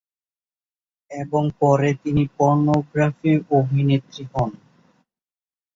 এবং 1.11 1.43
পরে 1.59 1.89
তিনি 2.03 2.23
পর্নোগ্রাফি 2.37 3.31
অভিনেত্রী 3.51 4.23
হন। 4.31 4.51